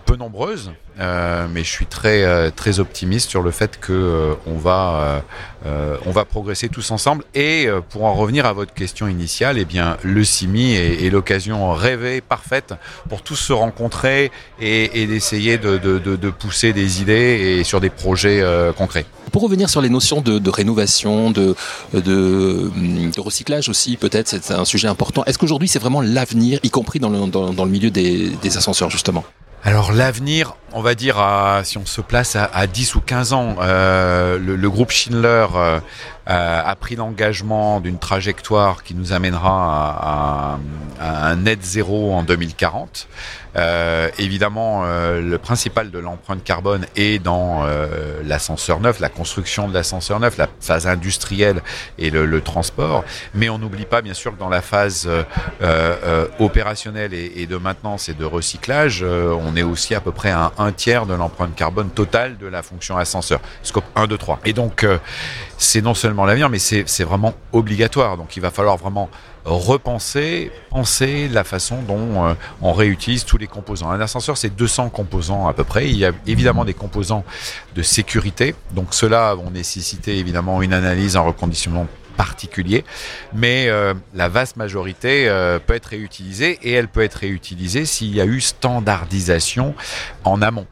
peu 0.07 0.17
nombreuses. 0.17 0.73
Euh, 1.01 1.49
mais 1.53 1.65
je 1.65 1.71
suis 1.71 1.87
très 1.87 2.23
euh, 2.23 2.51
très 2.55 2.79
optimiste 2.79 3.29
sur 3.29 3.43
le 3.43 3.51
fait 3.51 3.81
que 3.81 3.93
euh, 3.93 4.35
va 4.47 5.23
on 6.07 6.11
va 6.13 6.25
progresser 6.25 6.69
tous 6.69 6.91
ensemble 6.91 7.25
et 7.35 7.67
pour 7.89 8.05
en 8.05 8.13
revenir 8.13 8.45
à 8.45 8.53
votre 8.53 8.75
question 8.75 9.09
initiale 9.09 9.57
eh 9.59 9.65
bien 9.65 9.97
le 10.03 10.23
CIMI 10.23 10.75
est, 10.75 11.07
est 11.07 11.11
l'occasion 11.11 11.73
rêvée 11.73 12.21
parfaite 12.21 12.75
pour 13.09 13.23
tous 13.23 13.37
se 13.37 13.53
rencontrer 13.53 14.31
et, 14.61 15.03
et 15.03 15.07
d'essayer 15.07 15.57
de, 15.57 15.79
de, 15.79 15.99
de, 15.99 16.17
de, 16.17 16.31
pousser 16.31 16.73
des 16.75 17.01
idées 17.01 17.59
et 17.59 17.65
sur 17.65 17.81
des 17.81 17.89
projets 17.89 18.45
concrets. 18.77 19.07
Pour 19.33 19.43
revenir 19.43 19.71
sur 19.71 19.81
les 19.81 19.89
notions 19.89 20.21
de, 20.21 20.39
de 20.39 20.51
rénovation, 20.51 21.31
de, 21.31 21.57
de, 21.95 22.71
recyclage 23.21 23.69
aussi, 23.69 23.97
peut-être, 23.97 24.29
c'est 24.29 24.53
un 24.53 24.67
sujet 24.67 24.89
important. 24.89 25.25
Est-ce 25.25 25.39
qu'aujourd'hui, 25.39 25.69
c'est 25.69 25.79
vraiment 25.79 26.03
l'avenir, 26.03 26.61
y 26.63 26.71
compris 26.71 26.99
dans 26.99 27.09
le, 27.09 27.27
dans, 27.27 27.53
dans 27.53 27.65
le 27.65 27.71
milieu 27.71 27.91
des, 27.91 28.31
des 28.43 28.57
ascenseurs, 28.57 28.91
justement? 28.91 29.25
Alors 29.65 29.93
l'avenir, 29.93 30.57
on 30.75 30.83
va 30.83 30.95
dire, 30.95 31.19
à, 31.19 31.63
si 31.65 31.79
on 31.79 31.87
se 31.87 32.03
place 32.03 32.37
à, 32.37 32.45
à 32.45 32.67
10 32.67 32.97
ou 32.97 33.01
15 33.01 33.33
ans, 33.33 33.57
euh, 33.61 34.39
le, 34.39 34.71
groupe 34.71 34.91
Schindler 34.91 35.47
euh, 35.55 35.81
a 36.27 36.75
pris 36.77 36.97
l'engagement 36.97 37.81
d'une 37.81 37.99
trajectoire 37.99 38.83
qui 38.83 38.95
nous 38.95 39.13
amènera 39.13 40.59
à, 41.01 41.29
un 41.31 41.37
net 41.37 41.63
zéro 41.63 42.15
en 42.15 42.23
2040. 42.23 43.09
Euh, 43.57 44.09
évidemment, 44.19 44.83
euh, 44.85 45.21
le 45.21 45.39
principal 45.39 45.91
de 45.91 45.99
l'empreinte 45.99 46.43
carbone 46.43 46.87
est 46.97 47.23
dans 47.23 47.65
euh, 47.65 48.21
l'ascenseur 48.25 48.81
neuf, 48.81 49.01
la 49.01 49.09
construction 49.09 49.69
de 49.69 49.75
l'ascenseur 49.75 50.19
neuf, 50.19 50.37
la 50.39 50.49
phase 50.61 50.87
industrielle 50.87 51.63
et 51.99 52.11
le, 52.11 52.27
le 52.27 52.41
transport. 52.41 53.05
Mais 53.35 53.49
on 53.49 53.59
n'oublie 53.59 53.87
pas, 53.87 54.03
bien 54.03 54.15
sûr, 54.15 54.35
que 54.35 54.39
dans 54.39 54.49
la 54.49 54.63
phase 54.63 55.09
euh, 55.63 56.27
opérationnelle 56.39 57.15
et, 57.15 57.33
et, 57.37 57.47
de 57.47 57.57
maintenance 57.57 58.09
et 58.09 58.15
de 58.15 58.25
recyclage, 58.25 59.05
on 59.05 59.55
est 59.57 59.63
aussi 59.63 59.95
à 59.95 60.01
peu 60.01 60.13
près 60.13 60.31
à 60.31 60.53
un 60.59 60.73
tiers 60.73 61.07
de 61.07 61.15
l'empreinte 61.15 61.55
carbone 61.55 61.91
totale 61.91 62.39
de 62.39 62.47
la 62.47 62.63
fonction 62.63 62.97
ascenseur, 62.97 63.41
scope 63.63 63.85
1, 63.95 64.07
2, 64.07 64.19
3. 64.19 64.41
Et 64.45 64.53
donc, 64.53 64.85
c'est 65.59 65.83
non 65.83 65.95
seulement 65.95 66.25
l'avenir, 66.25 66.49
mais 66.49 66.59
c'est 66.59 67.05
vraiment 67.05 67.35
obligatoire. 67.53 68.17
Donc 68.17 68.37
il 68.37 68.41
va 68.41 68.51
falloir 68.51 68.77
vraiment 68.77 69.09
repenser, 69.45 70.51
penser 70.71 71.29
la 71.29 71.45
façon 71.45 71.83
dont 71.83 72.25
euh, 72.25 72.35
on 72.63 72.73
réutilise 72.73 73.25
tous 73.25 73.37
les 73.37 73.47
composants. 73.47 73.91
Un 73.91 74.01
ascenseur, 74.01 74.37
c'est 74.39 74.55
200 74.55 74.89
composants 74.89 75.47
à 75.47 75.53
peu 75.53 75.65
près. 75.65 75.89
Il 75.89 75.97
y 75.97 76.07
a 76.07 76.13
évidemment 76.27 76.65
des 76.65 76.75
composants 76.75 77.25
de 77.75 77.83
sécurité. 77.83 78.55
Donc 78.73 78.95
ceux-là 78.95 79.35
vont 79.35 79.51
nécessiter 79.51 80.19
évidemment 80.19 80.63
une 80.63 80.73
analyse, 80.73 81.17
un 81.17 81.21
reconditionnement 81.21 81.87
particulier, 82.17 82.85
mais 83.33 83.67
euh, 83.69 83.93
la 84.15 84.29
vaste 84.29 84.57
majorité 84.57 85.29
euh, 85.29 85.59
peut 85.59 85.75
être 85.75 85.87
réutilisée 85.87 86.61
et 86.63 86.73
elle 86.73 86.87
peut 86.87 87.03
être 87.03 87.15
réutilisée 87.15 87.87
s'il 87.87 88.15
y 88.15 88.21
a 88.21 88.25
eu 88.25 88.41
standardisation 88.41 89.75
en 90.23 90.41
amont, 90.41 90.67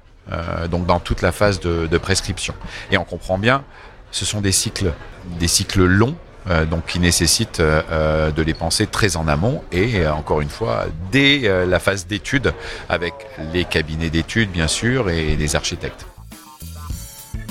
donc 0.70 0.86
dans 0.86 1.00
toute 1.00 1.20
la 1.20 1.32
phase 1.32 1.58
de 1.58 1.98
prescription. 1.98 2.54
Et 2.92 2.96
on 2.96 3.04
comprend 3.04 3.38
bien 3.38 3.64
ce 4.12 4.24
sont 4.24 4.40
des 4.40 4.52
cycles, 4.52 4.92
des 5.40 5.48
cycles 5.48 5.84
longs, 5.84 6.14
euh, 6.48 6.64
donc 6.64 6.86
qui 6.86 6.98
nécessitent 6.98 7.60
euh, 7.60 8.30
de 8.30 8.42
les 8.42 8.54
penser 8.54 8.86
très 8.86 9.16
en 9.16 9.28
amont 9.28 9.62
et 9.70 10.00
euh, 10.00 10.12
encore 10.12 10.40
une 10.40 10.48
fois 10.48 10.86
dès 11.12 11.42
euh, 11.44 11.66
la 11.66 11.78
phase 11.78 12.06
d'étude 12.06 12.52
avec 12.88 13.14
les 13.52 13.64
cabinets 13.64 14.10
d'études 14.10 14.50
bien 14.50 14.66
sûr 14.66 15.08
et 15.08 15.36
les 15.36 15.56
architectes. 15.56 16.06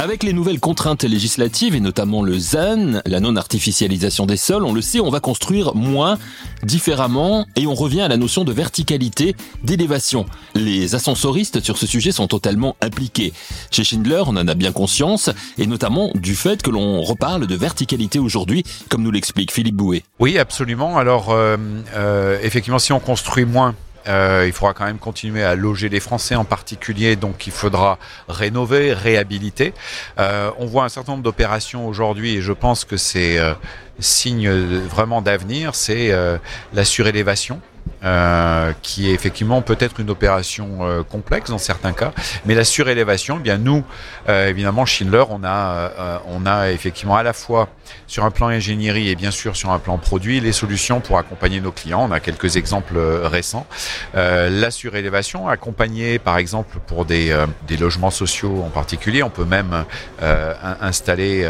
Avec 0.02 0.24
les 0.24 0.34
nouvelles 0.34 0.60
contraintes 0.60 1.04
législatives 1.04 1.76
et 1.76 1.80
notamment 1.80 2.24
le 2.24 2.36
ZAN, 2.40 3.04
la 3.06 3.20
non-artificialisation 3.20 4.26
des 4.26 4.36
sols, 4.36 4.66
on 4.66 4.74
le 4.74 4.82
sait, 4.82 5.00
on 5.00 5.12
va 5.12 5.20
construire 5.20 5.76
moins, 5.76 6.18
différemment 6.64 7.46
et 7.56 7.68
on 7.68 7.76
revient 7.76 8.02
à 8.02 8.08
la 8.08 8.18
notion 8.18 8.44
de 8.44 8.52
verticalité, 8.52 9.36
d'élévation. 9.64 10.26
Les 10.56 10.96
ascensoristes 10.96 11.60
sur 11.60 11.78
ce 11.78 11.86
sujet 11.86 12.12
sont 12.12 12.26
totalement 12.26 12.76
impliqués. 12.82 13.32
Chez 13.70 13.84
Schindler, 13.84 14.24
on 14.26 14.38
en 14.38 14.48
a 14.48 14.56
bien 14.56 14.72
conscience 14.72 15.30
et 15.60 15.68
notamment 15.68 16.10
du 16.16 16.34
fait 16.34 16.64
que 16.64 16.72
l'on 16.72 17.04
reparle 17.04 17.46
de 17.46 17.56
verticalité 17.56 18.18
aujourd'hui, 18.18 18.64
comme 18.90 19.04
nous 19.04 19.12
l'explique 19.12 19.52
Philippe 19.52 19.76
Bouet. 19.76 20.02
Oui, 20.18 20.40
absolument. 20.40 20.98
Alors, 20.98 21.30
euh, 21.30 21.58
euh, 21.94 22.40
effectivement, 22.42 22.80
si 22.80 22.92
on 22.92 23.00
construit 23.00 23.46
moins, 23.46 23.76
euh, 24.08 24.44
il 24.48 24.54
faudra 24.54 24.74
quand 24.74 24.86
même 24.86 25.00
continuer 25.00 25.44
à 25.44 25.56
loger 25.56 25.90
les 25.90 26.00
Français 26.00 26.36
en 26.36 26.46
particulier, 26.46 27.16
donc 27.16 27.48
il 27.48 27.54
faudra 27.54 27.98
rénover, 28.28 28.94
réhabiliter. 28.94 29.74
Euh, 30.20 30.52
on 30.58 30.66
voit 30.66 30.86
un 30.86 30.90
certain 30.90 31.14
nombre 31.14 31.24
d'opérations 31.24 31.88
aujourd'hui 31.88 32.36
et 32.36 32.42
je 32.42 32.54
pense 32.54 32.86
que 32.86 32.98
c'est 32.98 33.38
euh, 33.38 33.54
signe 34.00 34.50
vraiment 34.50 35.22
d'avenir, 35.22 35.76
c'est 35.76 36.12
euh, 36.12 36.38
la 36.74 36.86
surélévation. 36.86 37.62
Euh, 38.04 38.74
qui 38.82 39.08
est 39.08 39.14
effectivement 39.14 39.62
peut-être 39.62 40.00
une 40.00 40.10
opération 40.10 40.80
euh, 40.82 41.04
complexe 41.04 41.52
dans 41.52 41.60
certains 41.60 41.94
cas, 41.94 42.14
mais 42.46 42.56
la 42.56 42.64
surélévation, 42.64 43.38
eh 43.40 43.44
bien 43.44 43.60
nous, 43.60 43.84
euh, 44.28 44.48
évidemment, 44.48 44.88
Schindler, 44.88 45.26
on 45.30 45.44
a, 45.44 46.20
on 46.26 46.48
a 46.48 46.72
effectivement 46.72 47.16
à 47.16 47.22
la 47.22 47.34
fois 47.34 47.70
sur 48.08 48.26
un 48.26 48.32
plan 48.32 48.48
ingénierie 48.48 49.10
et 49.10 49.16
bien 49.16 49.30
sûr 49.30 49.56
sur 49.56 49.70
un 49.70 49.78
plan 49.78 50.00
produit 50.00 50.40
les 50.40 50.52
solutions 50.52 51.00
pour 51.00 51.20
accompagner 51.20 51.62
nos 51.62 51.72
clients. 51.72 52.04
On 52.10 52.12
a 52.12 52.20
quelques 52.20 52.58
exemples 52.58 52.98
récents. 52.98 53.68
la 54.16 54.72
surélévation, 54.72 55.48
accompagnée 55.48 56.18
par 56.18 56.38
exemple 56.38 56.80
pour 56.88 57.06
des, 57.06 57.36
logements 57.80 58.10
sociaux 58.10 58.64
en 58.66 58.70
particulier, 58.70 59.22
on 59.22 59.30
peut 59.30 59.46
même 59.46 59.86
installer 60.20 61.48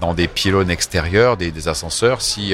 dans 0.00 0.12
des 0.12 0.28
pylônes 0.28 0.70
extérieurs 0.70 1.38
des, 1.38 1.68
ascenseurs 1.68 2.20
si 2.20 2.52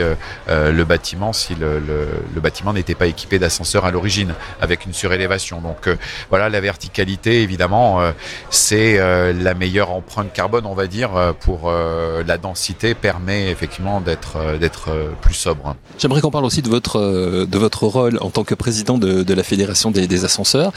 le 0.48 0.84
bâtiment, 0.84 1.32
si 1.32 1.56
le 1.56 2.40
bâtiment 2.40 2.72
n'était 2.72 2.94
pas 2.94 3.06
équipé 3.06 3.39
d'ascenseur 3.40 3.84
à 3.84 3.90
l'origine 3.90 4.34
avec 4.60 4.86
une 4.86 4.92
surélévation. 4.92 5.60
Donc 5.60 5.86
euh, 5.86 5.96
voilà, 6.28 6.48
la 6.48 6.60
verticalité, 6.60 7.42
évidemment, 7.42 8.00
euh, 8.00 8.12
c'est 8.50 8.98
euh, 8.98 9.32
la 9.32 9.54
meilleure 9.54 9.90
empreinte 9.90 10.32
carbone, 10.32 10.66
on 10.66 10.74
va 10.74 10.86
dire, 10.86 11.10
pour 11.40 11.72
la 11.72 12.38
densité 12.38 12.94
permet 12.94 13.50
effectivement 13.50 14.00
d'être 14.00 14.58
d'être 14.58 14.90
plus 15.20 15.34
sobre. 15.34 15.74
J'aimerais 15.98 16.20
qu'on 16.20 16.30
parle 16.30 16.44
aussi 16.44 16.62
de 16.62 16.68
votre 16.68 16.98
de 17.46 17.58
votre 17.58 17.86
rôle 17.86 18.18
en 18.20 18.30
tant 18.30 18.44
que 18.44 18.54
président 18.54 18.98
de, 18.98 19.22
de 19.22 19.34
la 19.34 19.42
fédération 19.42 19.90
des, 19.90 20.06
des, 20.06 20.24
ascenseurs. 20.24 20.72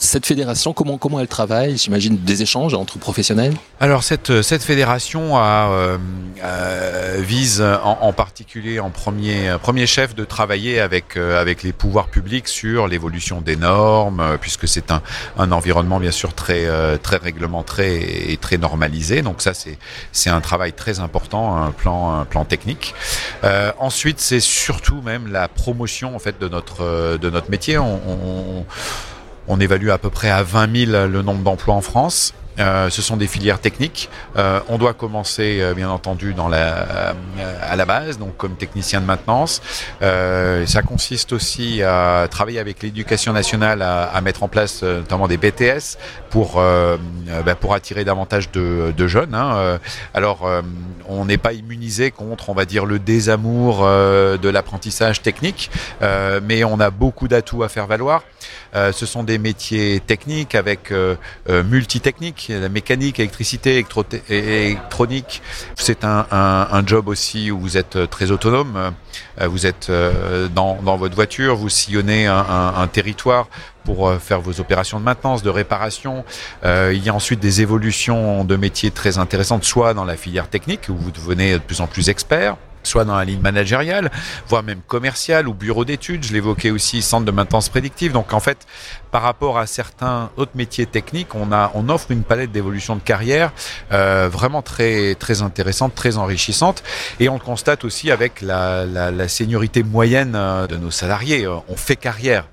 Cette 0.00 0.26
fédération, 0.26 0.72
comment 0.72 0.98
comment 0.98 1.20
elle 1.20 1.28
travaille 1.28 1.76
J'imagine 1.76 2.16
des 2.16 2.42
échanges 2.42 2.74
entre 2.74 2.98
professionnels? 2.98 3.54
Alors 3.80 4.02
cette 4.02 4.42
cette 4.42 4.62
fédération 4.62 5.36
a 5.36 5.98
vise 7.18 7.60
en, 7.62 7.98
en, 8.00 8.12
particulier 8.12 8.80
en 8.80 8.90
premier 8.90 9.56
premier 9.62 9.86
chef 9.86 10.14
de 10.14 10.24
travailler 10.24 10.80
avec 10.80 11.16
avec 11.34 11.62
les 11.62 11.72
pouvoirs 11.72 12.08
publics 12.08 12.48
sur 12.48 12.86
l'évolution 12.88 13.40
des 13.40 13.56
normes, 13.56 14.20
euh, 14.20 14.36
puisque 14.38 14.68
c'est 14.68 14.90
un, 14.90 15.02
environnement 15.50 15.98
bien 15.98 16.10
sûr 16.10 16.34
très 16.34 16.66
euh, 16.66 16.96
très 16.96 17.16
réglementé 17.16 18.32
et 18.32 18.36
très 18.36 18.58
normalisé. 18.58 19.22
Donc 19.22 19.42
ça 19.42 19.54
c'est 19.54 19.78
c'est 20.12 20.30
un 20.30 20.40
travail 20.40 20.72
très 20.72 21.00
important, 21.00 21.56
un 21.56 21.70
plan 21.70 22.24
plan 22.24 22.44
technique. 22.44 22.94
Euh, 23.44 23.72
ensuite 23.78 24.20
c'est 24.20 24.40
surtout 24.40 25.02
même 25.02 25.30
la 25.30 25.48
promotion 25.48 26.14
en 26.14 26.18
fait 26.18 26.38
de 26.40 26.48
notre 26.48 27.18
de 27.18 27.30
notre 27.30 27.50
métier. 27.50 27.78
On 29.48 29.60
évalue 29.60 29.90
à 29.90 29.98
peu 29.98 30.10
près 30.10 30.30
à 30.30 30.42
20 30.42 30.86
000 30.86 31.06
le 31.06 31.22
nombre 31.22 31.42
d'emplois 31.42 31.74
en 31.74 31.80
France. 31.80 32.34
Euh, 32.58 32.90
ce 32.90 33.02
sont 33.02 33.16
des 33.16 33.26
filières 33.26 33.60
techniques. 33.60 34.08
Euh, 34.36 34.60
on 34.68 34.78
doit 34.78 34.94
commencer, 34.94 35.58
euh, 35.60 35.74
bien 35.74 35.90
entendu, 35.90 36.34
dans 36.34 36.48
la, 36.48 37.14
à 37.62 37.76
la 37.76 37.84
base, 37.84 38.18
donc 38.18 38.36
comme 38.36 38.56
technicien 38.56 39.00
de 39.00 39.06
maintenance. 39.06 39.60
Euh, 40.02 40.66
ça 40.66 40.82
consiste 40.82 41.32
aussi 41.32 41.82
à 41.82 42.26
travailler 42.30 42.58
avec 42.58 42.82
l'éducation 42.82 43.32
nationale 43.32 43.82
à, 43.82 44.04
à, 44.04 44.20
mettre 44.20 44.42
en 44.42 44.48
place 44.48 44.82
notamment 44.82 45.28
des 45.28 45.36
BTS 45.36 45.98
pour 46.30 46.56
bah, 46.56 47.54
pour 47.54 47.74
attirer 47.74 48.04
davantage 48.04 48.50
de, 48.50 48.92
de 48.96 49.06
jeunes. 49.06 49.34
Hein. 49.34 49.78
Alors, 50.14 50.48
on 51.08 51.24
n'est 51.24 51.38
pas 51.38 51.52
immunisé 51.52 52.10
contre, 52.10 52.50
on 52.50 52.54
va 52.54 52.64
dire, 52.64 52.84
le 52.84 52.98
désamour 52.98 53.82
de 53.82 54.48
l'apprentissage 54.48 55.22
technique, 55.22 55.70
mais 56.42 56.64
on 56.64 56.80
a 56.80 56.90
beaucoup 56.90 57.28
d'atouts 57.28 57.62
à 57.62 57.68
faire 57.68 57.86
valoir. 57.86 58.22
ce 58.74 59.06
sont 59.06 59.22
des 59.22 59.38
métiers 59.38 60.00
techniques 60.00 60.54
avec 60.54 60.92
multitechniques 61.48 62.45
la 62.48 62.68
mécanique, 62.68 63.18
électricité, 63.18 63.84
électronique. 64.28 65.42
C'est 65.74 66.04
un, 66.04 66.82
job 66.86 67.08
aussi 67.08 67.50
où 67.50 67.58
vous 67.58 67.76
êtes 67.76 68.10
très 68.10 68.30
autonome. 68.30 68.92
Euh, 69.40 69.48
vous 69.48 69.66
êtes 69.66 69.88
euh, 69.90 70.48
dans, 70.48 70.74
votre 70.96 71.14
voiture, 71.14 71.56
vous 71.56 71.68
sillonnez 71.68 72.26
un, 72.26 72.88
territoire 72.92 73.48
pour 73.86 74.08
euh, 74.08 74.18
faire 74.18 74.40
vos 74.40 74.60
opérations 74.60 74.98
de 74.98 75.04
maintenance, 75.04 75.42
de 75.42 75.50
réparation. 75.50 76.24
Euh, 76.64 76.92
il 76.94 77.02
y 77.04 77.08
a 77.08 77.14
ensuite 77.14 77.40
des 77.40 77.62
évolutions 77.62 78.44
de 78.44 78.56
métiers 78.56 78.90
très 78.90 79.18
intéressantes, 79.18 79.64
soit 79.64 79.94
dans 79.94 80.04
la 80.04 80.16
filière 80.16 80.48
technique, 80.48 80.88
où 80.88 80.96
vous 80.96 81.10
devenez 81.10 81.54
de 81.54 81.58
plus 81.58 81.80
en 81.80 81.86
plus 81.86 82.08
expert, 82.08 82.56
soit 82.86 83.04
dans 83.04 83.16
la 83.16 83.24
ligne 83.24 83.40
managériale, 83.40 84.10
voire 84.48 84.62
même 84.62 84.80
commerciale 84.86 85.48
ou 85.48 85.54
bureau 85.54 85.84
d'études. 85.84 86.24
Je 86.24 86.32
l'évoquais 86.32 86.70
aussi, 86.70 87.02
centre 87.02 87.24
de 87.24 87.30
maintenance 87.30 87.68
prédictive. 87.68 88.12
Donc 88.12 88.32
en 88.32 88.40
fait, 88.40 88.66
par 89.10 89.22
rapport 89.22 89.58
à 89.58 89.66
certains 89.66 90.30
autres 90.36 90.52
métiers 90.54 90.86
techniques, 90.86 91.34
on, 91.34 91.52
a, 91.52 91.70
on 91.74 91.88
offre 91.88 92.10
une 92.10 92.22
palette 92.22 92.52
d'évolution 92.52 92.96
de 92.96 93.00
carrière 93.00 93.52
euh, 93.92 94.28
vraiment 94.30 94.62
très, 94.62 95.14
très 95.14 95.42
intéressante, 95.42 95.94
très 95.94 96.16
enrichissante. 96.16 96.82
Et 97.20 97.28
on 97.28 97.34
le 97.34 97.40
constate 97.40 97.84
aussi 97.84 98.10
avec 98.10 98.40
la, 98.40 98.86
la, 98.86 99.10
la 99.10 99.28
seniorité 99.28 99.82
moyenne 99.82 100.32
de 100.32 100.76
nos 100.76 100.90
salariés. 100.90 101.46
On 101.46 101.76
fait 101.76 101.96
carrière 101.96 102.46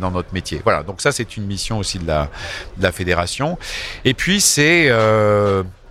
dans 0.00 0.10
notre 0.12 0.32
métier. 0.32 0.60
Voilà, 0.64 0.82
donc 0.82 1.00
ça 1.00 1.12
c'est 1.12 1.36
une 1.36 1.44
mission 1.44 1.78
aussi 1.78 1.98
de 1.98 2.06
la, 2.06 2.30
de 2.78 2.82
la 2.82 2.92
fédération. 2.92 3.58
Et 4.04 4.14
puis 4.14 4.40
c'est 4.40 4.88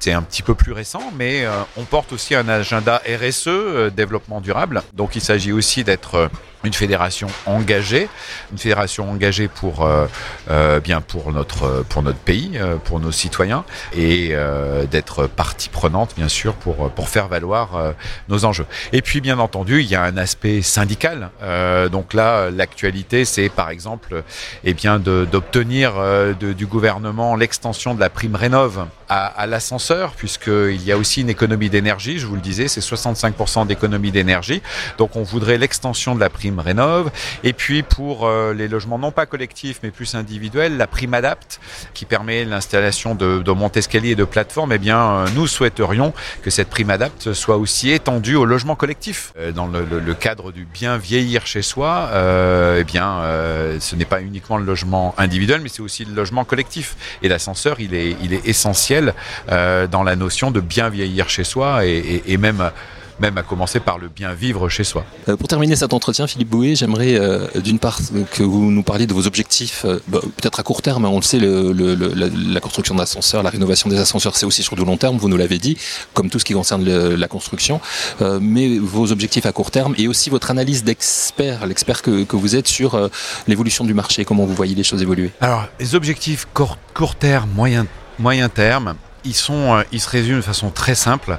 c'est 0.03 0.11
un 0.11 0.21
petit 0.21 0.43
peu 0.43 0.53
plus 0.53 0.73
récent, 0.73 1.13
mais 1.15 1.45
on 1.77 1.85
porte 1.85 2.11
aussi 2.11 2.35
un 2.35 2.49
agenda 2.49 3.01
RSE, 3.07 3.93
développement 3.95 4.41
durable. 4.41 4.83
Donc 4.91 5.15
il 5.15 5.21
s'agit 5.21 5.53
aussi 5.53 5.85
d'être 5.85 6.29
une 6.63 6.73
fédération 6.73 7.27
engagée, 7.45 8.07
une 8.51 8.57
fédération 8.57 9.09
engagée 9.09 9.47
pour 9.47 9.85
euh, 9.85 10.07
euh, 10.49 10.79
bien 10.79 11.01
pour 11.01 11.31
notre 11.33 11.83
pour 11.89 12.03
notre 12.03 12.19
pays, 12.19 12.51
euh, 12.55 12.77
pour 12.77 12.99
nos 12.99 13.11
citoyens 13.11 13.65
et 13.95 14.29
euh, 14.31 14.85
d'être 14.85 15.27
partie 15.27 15.69
prenante 15.69 16.13
bien 16.15 16.29
sûr 16.29 16.53
pour 16.53 16.89
pour 16.91 17.09
faire 17.09 17.27
valoir 17.27 17.75
euh, 17.75 17.91
nos 18.29 18.45
enjeux. 18.45 18.65
Et 18.93 19.01
puis 19.01 19.19
bien 19.19 19.39
entendu, 19.39 19.81
il 19.81 19.87
y 19.89 19.95
a 19.95 20.03
un 20.03 20.17
aspect 20.17 20.61
syndical. 20.61 21.29
donc 21.91 22.13
là, 22.13 22.49
l'actualité, 22.49 23.25
c'est 23.25 23.49
par 23.49 23.69
exemple, 23.69 24.23
eh 24.63 24.73
bien 24.73 24.99
d'obtenir 24.99 25.93
du 26.39 26.65
gouvernement 26.65 27.35
l'extension 27.35 27.93
de 27.95 27.99
la 27.99 28.09
prime 28.09 28.35
rénov 28.35 28.85
à, 29.09 29.25
à 29.25 29.47
l'ascenseur, 29.47 30.13
puisqu'il 30.13 30.83
y 30.83 30.91
a 30.91 30.97
aussi 30.97 31.21
une 31.21 31.29
économie 31.29 31.69
d'énergie. 31.69 32.19
Je 32.19 32.25
vous 32.25 32.35
le 32.35 32.41
disais, 32.41 32.67
c'est 32.67 32.81
65% 32.81 33.67
d'économie 33.67 34.11
d'énergie. 34.11 34.61
Donc 34.97 35.15
on 35.15 35.23
voudrait 35.23 35.57
l'extension 35.57 36.15
de 36.15 36.19
la 36.19 36.29
prime 36.29 36.52
rénove. 36.59 37.11
Et 37.43 37.53
puis 37.53 37.83
pour 37.83 38.27
euh, 38.27 38.53
les 38.53 38.67
logements 38.67 38.99
non 38.99 39.11
pas 39.11 39.25
collectifs 39.25 39.79
mais 39.83 39.91
plus 39.91 40.15
individuels, 40.15 40.77
la 40.77 40.87
prime 40.87 41.13
adapt 41.13 41.59
qui 41.93 42.05
permet 42.05 42.45
l'installation 42.45 43.15
de, 43.15 43.39
de 43.39 43.51
monte-escalier 43.51 44.11
et 44.11 44.15
de 44.15 44.23
plateformes. 44.23 44.71
Eh 44.73 44.77
bien, 44.77 44.99
euh, 44.99 45.27
nous 45.35 45.47
souhaiterions 45.47 46.13
que 46.41 46.49
cette 46.49 46.69
prime 46.69 46.89
adapt 46.89 47.33
soit 47.33 47.57
aussi 47.57 47.91
étendue 47.91 48.35
aux 48.35 48.45
logements 48.45 48.75
collectifs. 48.75 49.33
Euh, 49.37 49.51
dans 49.51 49.67
le, 49.67 50.13
cadre 50.13 50.51
du 50.51 50.65
bien 50.65 50.97
vieillir 50.97 51.47
chez 51.47 51.61
soi, 51.61 52.09
eh 52.77 52.83
bien, 52.83 53.21
ce 53.79 53.95
n'est 53.95 54.05
pas 54.05 54.21
uniquement 54.21 54.57
le 54.57 54.63
logement 54.63 55.15
individuel, 55.17 55.59
mais 55.61 55.69
c'est 55.69 55.81
aussi 55.81 56.05
le 56.05 56.13
logement 56.13 56.45
collectif. 56.45 56.95
Et 57.23 57.27
l'ascenseur, 57.27 57.79
il 57.79 57.93
est, 57.95 58.15
essentiel 58.45 59.13
dans 59.47 60.03
la 60.03 60.15
notion 60.15 60.51
de 60.51 60.59
bien 60.59 60.89
vieillir 60.89 61.29
chez 61.29 61.43
soi 61.43 61.85
et 61.85 62.37
même 62.37 62.71
même 63.23 63.37
à 63.37 63.43
commencer 63.43 63.79
par 63.79 63.97
le 63.97 64.09
bien 64.09 64.33
vivre 64.33 64.67
chez 64.67 64.83
soi. 64.83 65.05
Euh, 65.29 65.37
pour 65.37 65.47
terminer 65.47 65.77
cet 65.77 65.93
entretien, 65.93 66.27
Philippe 66.27 66.49
Bouet, 66.49 66.75
j'aimerais 66.75 67.15
euh, 67.15 67.47
d'une 67.55 67.79
part 67.79 67.99
que 68.31 68.43
vous 68.43 68.69
nous 68.69 68.83
parliez 68.83 69.07
de 69.07 69.13
vos 69.13 69.27
objectifs, 69.27 69.85
euh, 69.85 69.99
bah, 70.09 70.19
peut-être 70.37 70.59
à 70.59 70.63
court 70.63 70.81
terme, 70.81 71.05
on 71.05 71.15
le 71.15 71.21
sait, 71.21 71.39
le, 71.39 71.71
le, 71.71 71.95
la, 71.95 72.27
la, 72.27 72.59
construction 72.59 72.95
d'ascenseurs, 72.95 73.41
la 73.41 73.49
rénovation 73.49 73.89
des 73.89 73.97
ascenseurs, 73.97 74.35
c'est 74.35 74.45
aussi 74.45 74.61
sur 74.61 74.75
du 74.75 74.83
long 74.83 74.97
terme, 74.97 75.15
vous 75.17 75.29
nous 75.29 75.37
l'avez 75.37 75.57
dit, 75.57 75.77
comme 76.13 76.29
tout 76.29 76.37
ce 76.37 76.43
qui 76.43 76.53
concerne 76.53 76.83
le, 76.83 77.15
la 77.15 77.29
construction, 77.29 77.79
euh, 78.21 78.39
mais 78.41 78.77
vos 78.77 79.13
objectifs 79.13 79.45
à 79.45 79.53
court 79.53 79.71
terme 79.71 79.95
et 79.97 80.09
aussi 80.09 80.29
votre 80.29 80.51
analyse 80.51 80.83
d'expert, 80.83 81.65
l'expert 81.65 82.01
que, 82.01 82.25
que, 82.25 82.35
vous 82.35 82.57
êtes 82.57 82.67
sur 82.67 83.09
l'évolution 83.47 83.85
du 83.85 83.93
marché, 83.93 84.25
comment 84.25 84.45
vous 84.45 84.53
voyez 84.53 84.75
les 84.75 84.83
choses 84.83 85.01
évoluer? 85.01 85.31
Alors, 85.39 85.65
les 85.79 85.95
objectifs 85.95 86.45
court, 86.53 86.77
court 86.93 87.15
terme, 87.15 87.49
moyen, 87.55 87.87
moyen 88.19 88.49
terme, 88.49 88.95
ils 89.25 89.35
sont, 89.35 89.75
euh, 89.75 89.83
ils 89.91 90.01
se 90.01 90.09
résument 90.09 90.37
de 90.37 90.41
façon 90.41 90.69
très 90.69 90.95
simple, 90.95 91.37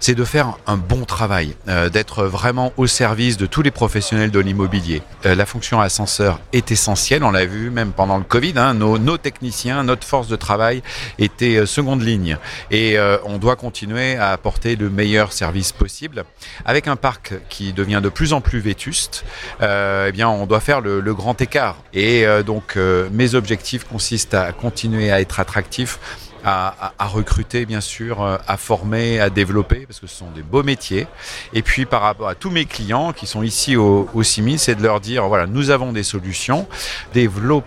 c'est 0.00 0.14
de 0.14 0.24
faire 0.24 0.56
un 0.66 0.76
bon 0.76 1.04
travail, 1.04 1.56
euh, 1.68 1.88
d'être 1.88 2.24
vraiment 2.24 2.72
au 2.76 2.86
service 2.86 3.36
de 3.36 3.46
tous 3.46 3.62
les 3.62 3.70
professionnels 3.70 4.30
de 4.30 4.40
l'immobilier. 4.40 5.02
Euh, 5.24 5.34
la 5.34 5.46
fonction 5.46 5.80
ascenseur 5.80 6.40
est 6.52 6.70
essentielle, 6.70 7.24
on 7.24 7.30
l'a 7.30 7.46
vu 7.46 7.70
même 7.70 7.92
pendant 7.92 8.18
le 8.18 8.24
Covid, 8.24 8.54
hein, 8.56 8.74
nos, 8.74 9.18
techniciens, 9.18 9.82
notre 9.82 10.06
force 10.06 10.28
de 10.28 10.36
travail 10.36 10.82
était 11.18 11.64
seconde 11.66 12.02
ligne 12.02 12.36
et 12.70 12.98
on 13.24 13.38
doit 13.38 13.56
continuer 13.56 14.16
à 14.16 14.30
apporter 14.30 14.76
le 14.76 14.90
meilleur 14.90 15.32
service 15.32 15.72
possible. 15.72 16.24
Avec 16.64 16.86
un 16.86 16.96
parc 16.96 17.34
qui 17.48 17.72
devient 17.72 18.00
de 18.02 18.08
plus 18.08 18.32
en 18.32 18.40
plus 18.40 18.60
vétuste, 18.60 19.24
eh 19.60 20.12
bien 20.12 20.28
on 20.28 20.46
doit 20.46 20.60
faire 20.60 20.80
le, 20.80 21.00
le 21.00 21.14
grand 21.14 21.40
écart 21.40 21.76
et 21.94 22.26
donc 22.44 22.76
mes 22.76 23.34
objectifs 23.34 23.84
consistent 23.84 24.34
à 24.34 24.52
continuer 24.52 25.10
à 25.10 25.20
être 25.20 25.40
attractif 25.40 25.98
à, 26.48 27.06
recruter, 27.06 27.66
bien 27.66 27.80
sûr, 27.80 28.22
euh, 28.22 28.36
à 28.46 28.56
former, 28.56 29.18
à 29.18 29.30
développer, 29.30 29.84
parce 29.86 29.98
que 29.98 30.06
ce 30.06 30.16
sont 30.16 30.30
des 30.30 30.42
beaux 30.42 30.62
métiers. 30.62 31.08
Et 31.52 31.62
puis, 31.62 31.86
par 31.86 32.02
rapport 32.02 32.28
à 32.28 32.36
tous 32.36 32.50
mes 32.50 32.66
clients 32.66 33.12
qui 33.12 33.26
sont 33.26 33.42
ici 33.42 33.76
au, 33.76 34.08
au 34.14 34.22
CIMI, 34.22 34.58
c'est 34.58 34.76
de 34.76 34.82
leur 34.82 35.00
dire, 35.00 35.26
voilà, 35.26 35.46
nous 35.46 35.70
avons 35.70 35.92
des 35.92 36.04
solutions, 36.04 36.68
développez 37.12 37.66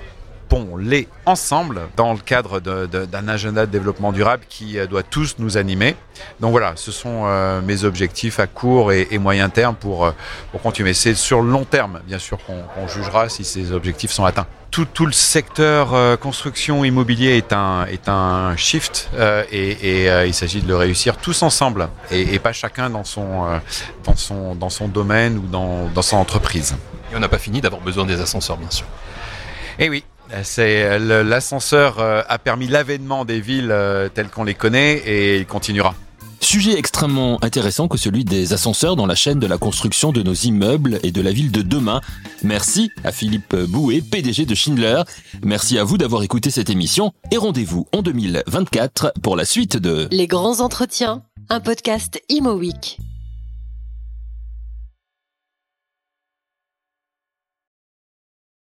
les 0.80 1.08
ensemble 1.26 1.82
dans 1.96 2.14
le 2.14 2.20
cadre 2.20 2.60
d'un 2.60 3.28
agenda 3.28 3.66
de 3.66 3.72
développement 3.72 4.12
durable 4.12 4.44
qui 4.50 4.78
euh, 4.80 4.88
doit 4.88 5.04
tous 5.04 5.36
nous 5.40 5.58
animer. 5.58 5.96
Donc 6.40 6.52
voilà, 6.52 6.74
ce 6.76 6.92
sont 6.92 7.24
euh, 7.26 7.62
mes 7.62 7.84
objectifs 7.84 8.40
à 8.40 8.48
court 8.48 8.92
et, 8.92 9.08
et 9.12 9.20
moyen 9.20 9.50
terme 9.50 9.76
pour, 9.76 10.06
euh, 10.06 10.12
pour 10.52 10.62
continuer. 10.62 10.94
C'est 10.94 11.14
sur 11.16 11.42
le 11.42 11.50
long 11.52 11.66
terme, 11.66 12.02
bien 12.08 12.20
sûr, 12.20 12.40
qu'on 12.46 12.64
qu 12.86 12.94
jugera 12.94 13.30
si 13.30 13.44
ces 13.44 13.72
objectifs 13.72 14.12
sont 14.12 14.26
atteints. 14.26 14.48
Tout, 14.72 14.86
tout 14.86 15.06
le 15.06 15.12
secteur 15.12 15.94
euh, 15.94 16.18
construction 16.18 16.84
immobilier 16.84 17.38
est 17.38 17.54
un, 17.54 17.86
est 17.86 18.08
un 18.08 18.56
shift 18.56 19.10
euh, 19.16 19.44
et, 19.52 20.06
et 20.06 20.28
il 20.28 20.34
s'agit 20.34 20.62
de 20.62 20.68
le 20.68 20.76
réussir 20.76 21.18
tous 21.18 21.42
ensemble 21.44 21.90
et, 22.12 22.34
et 22.34 22.40
pas 22.40 22.54
chacun 22.54 22.90
dans 22.90 23.04
son, 23.04 23.60
dans, 24.04 24.16
son, 24.16 24.56
dans 24.56 24.70
son 24.70 24.88
domaine 24.88 25.38
ou 25.38 25.48
dans, 25.48 25.88
dans 25.94 26.02
son 26.02 26.18
entreprise. 26.18 26.76
Et 27.12 27.16
on 27.16 27.20
n'a 27.20 27.30
pas 27.30 27.40
fini 27.40 27.62
d'avoir 27.62 27.82
besoin 27.82 28.06
des 28.06 28.20
ascenseurs, 28.22 28.58
bien 28.58 28.70
sûr. 28.70 28.86
Et 29.80 29.90
oui, 29.90 30.04
c'est 30.44 31.00
l'ascenseur 31.00 32.00
a 32.00 32.38
permis 32.38 32.68
l'avènement 32.68 33.26
des 33.26 33.42
villes 33.42 33.74
telles 34.14 34.30
qu'on 34.30 34.44
les 34.44 34.56
connaît 34.56 34.98
et 34.98 35.38
il 35.38 35.46
continuera. 35.46 35.96
Sujet 36.42 36.78
extrêmement 36.78 37.38
intéressant 37.44 37.88
que 37.88 37.98
celui 37.98 38.24
des 38.24 38.54
ascenseurs 38.54 38.96
dans 38.96 39.06
la 39.06 39.16
chaîne 39.16 39.40
de 39.40 39.48
la 39.48 39.58
construction 39.58 40.12
de 40.12 40.24
nos 40.24 40.34
immeubles 40.34 41.00
et 41.04 41.12
de 41.12 41.22
la 41.22 41.32
ville 41.32 41.52
de 41.52 41.62
demain. 41.62 42.02
Merci 42.44 42.92
à 43.04 43.12
Philippe 43.12 43.56
Bouet, 43.56 44.02
PDG 44.02 44.46
de 44.46 44.56
Schindler. 44.56 45.04
Merci 45.44 45.78
à 45.78 45.84
vous 45.84 45.98
d'avoir 45.98 46.24
écouté 46.24 46.50
cette 46.50 46.70
émission 46.70 47.12
et 47.32 47.38
rendez-vous 47.38 47.88
en 47.94 48.02
2024 48.02 49.14
pour 49.22 49.36
la 49.36 49.46
suite 49.46 49.78
de 49.78 50.08
Les 50.12 50.28
grands 50.28 50.62
entretiens, 50.62 51.24
un 51.50 51.60
podcast 51.60 52.22
Imo 52.30 52.54
Week. 52.54 53.00